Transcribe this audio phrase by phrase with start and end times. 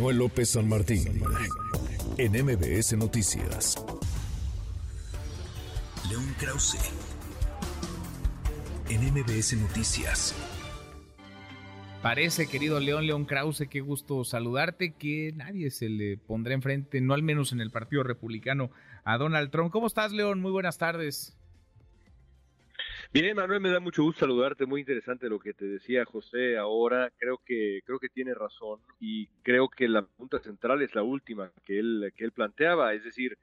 [0.00, 1.22] Manuel López San Martín
[2.16, 3.76] en MBS Noticias.
[6.08, 6.78] León Krause
[8.88, 10.34] en MBS Noticias.
[12.00, 17.12] Parece, querido León León Krause, qué gusto saludarte, que nadie se le pondrá enfrente, no
[17.12, 18.70] al menos en el Partido Republicano,
[19.04, 19.70] a Donald Trump.
[19.70, 20.40] ¿Cómo estás, León?
[20.40, 21.36] Muy buenas tardes.
[23.12, 24.66] Bien, Manuel, me da mucho gusto saludarte.
[24.66, 27.10] Muy interesante lo que te decía José ahora.
[27.18, 31.50] Creo que creo que tiene razón y creo que la pregunta central es la última
[31.64, 33.36] que él que él planteaba, es decir,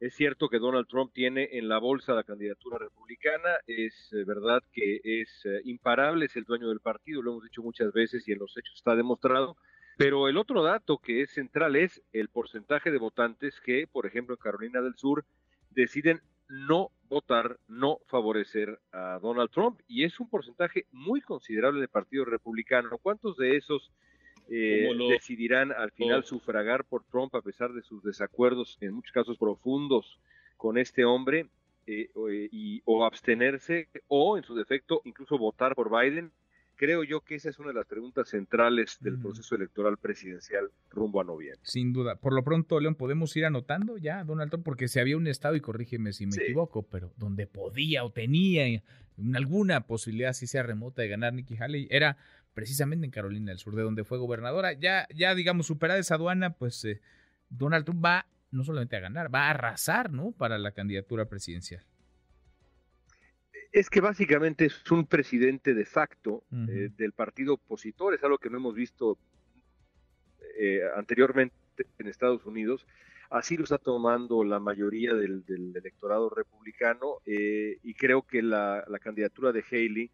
[0.00, 4.62] es cierto que Donald Trump tiene en la bolsa la candidatura republicana, es eh, verdad
[4.72, 8.32] que es eh, imparable, es el dueño del partido, lo hemos dicho muchas veces y
[8.32, 9.58] en los hechos está demostrado.
[9.98, 14.34] Pero el otro dato que es central es el porcentaje de votantes que, por ejemplo,
[14.34, 15.26] en Carolina del Sur,
[15.70, 19.80] deciden no votar, no favorecer a Donald Trump.
[19.88, 22.98] Y es un porcentaje muy considerable del Partido Republicano.
[22.98, 23.90] ¿Cuántos de esos
[24.50, 29.38] eh, decidirán al final sufragar por Trump a pesar de sus desacuerdos, en muchos casos
[29.38, 30.18] profundos,
[30.58, 31.46] con este hombre?
[31.84, 36.30] Eh, eh, y, o abstenerse o en su defecto incluso votar por Biden
[36.82, 41.20] creo yo que esa es una de las preguntas centrales del proceso electoral presidencial rumbo
[41.20, 41.60] a noviembre.
[41.62, 42.16] Sin duda.
[42.16, 45.54] Por lo pronto, León, podemos ir anotando ya, Donald Trump, porque si había un estado,
[45.54, 48.82] y corrígeme si me equivoco, pero donde podía o tenía
[49.32, 52.16] alguna posibilidad, si sea remota, de ganar Nikki Haley, era
[52.52, 54.72] precisamente en Carolina del Sur, de donde fue gobernadora.
[54.72, 57.00] Ya, ya digamos, superada esa aduana, pues eh,
[57.48, 60.32] Donald Trump va no solamente a ganar, va a arrasar, ¿no?
[60.32, 61.84] Para la candidatura presidencial.
[63.72, 68.50] Es que básicamente es un presidente de facto eh, del partido opositor, es algo que
[68.50, 69.16] no hemos visto
[70.58, 71.54] eh, anteriormente
[71.98, 72.86] en Estados Unidos.
[73.30, 79.52] Así lo está tomando la mayoría del, electorado republicano eh, y creo que la, candidatura
[79.52, 80.10] de Haley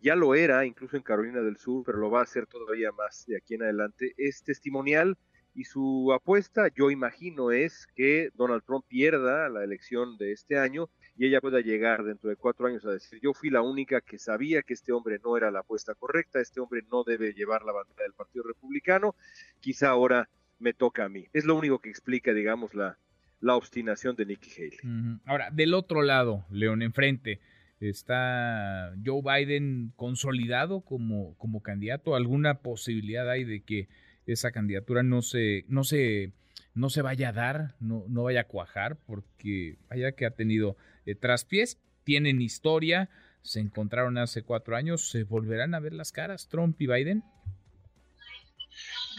[0.00, 3.26] ya lo era, incluso en Carolina del Sur, pero lo va a hacer todavía más
[3.26, 4.14] de aquí en adelante.
[4.16, 5.18] Es testimonial
[5.58, 10.88] y su apuesta, yo imagino, es que Donald Trump pierda la elección de este año
[11.16, 14.20] y ella pueda llegar dentro de cuatro años a decir, yo fui la única que
[14.20, 17.72] sabía que este hombre no era la apuesta correcta, este hombre no debe llevar la
[17.72, 19.16] bandera del Partido Republicano,
[19.58, 20.28] quizá ahora
[20.60, 21.26] me toca a mí.
[21.32, 22.96] Es lo único que explica, digamos, la,
[23.42, 25.18] obstinación de Nikki Haley.
[25.24, 27.40] Ahora, del otro lado, León, enfrente,
[27.80, 32.14] ¿está Joe Biden consolidado como, como candidato?
[32.14, 33.88] ¿Alguna posibilidad hay de que
[34.32, 36.32] esa candidatura no se, no se,
[36.74, 40.76] no se vaya a dar, no, no vaya a cuajar, porque vaya que ha tenido
[41.06, 43.08] eh, traspiés, tienen historia,
[43.42, 47.24] se encontraron hace cuatro años, ¿se volverán a ver las caras Trump y Biden?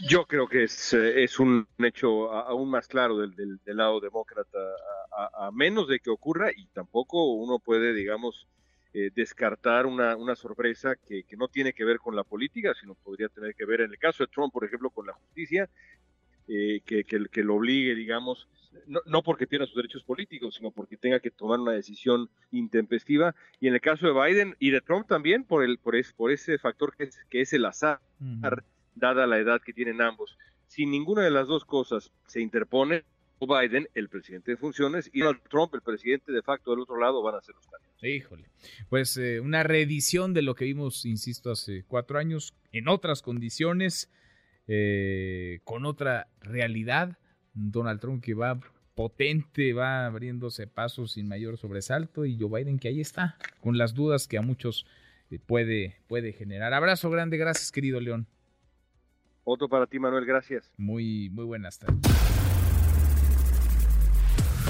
[0.08, 4.58] Yo creo que es, eh, es un hecho aún más claro del, del, lado demócrata,
[5.34, 8.46] a, menos de que ocurra, y tampoco uno puede, digamos,
[8.92, 12.94] eh, descartar una, una sorpresa que, que, no tiene que ver con la política, sino
[12.96, 15.68] podría tener que ver, en el caso de Trump, por ejemplo, con la justicia,
[16.48, 18.48] eh, que, que, que, lo obligue, digamos,
[18.86, 23.34] no, no, porque pierda sus derechos políticos, sino porque tenga que tomar una decisión intempestiva.
[23.60, 26.58] Y en el caso de Biden y de Trump también, por, el, por, por ese
[26.58, 28.00] factor que es, que es el azar,
[28.96, 30.36] dada la edad que tienen ambos.
[30.66, 33.04] Si ninguna de las dos cosas se interpone,
[33.46, 37.22] Biden, el presidente de funciones, y Donald Trump, el presidente de facto del otro lado,
[37.22, 38.04] van a ser los candidatos.
[38.04, 38.44] Híjole,
[38.88, 44.10] pues eh, una reedición de lo que vimos, insisto, hace cuatro años, en otras condiciones
[44.66, 47.18] eh, con otra realidad.
[47.52, 48.60] Donald Trump que va
[48.94, 53.94] potente, va abriéndose pasos sin mayor sobresalto y Joe Biden que ahí está, con las
[53.94, 54.86] dudas que a muchos
[55.30, 56.72] eh, puede, puede generar.
[56.72, 58.26] Abrazo grande, gracias querido León.
[59.42, 60.70] Otro para ti Manuel, gracias.
[60.76, 62.39] Muy, muy buenas tardes.